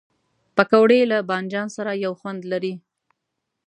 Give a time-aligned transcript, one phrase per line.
[0.55, 2.73] پکورې له بادنجان سره یو خوند لري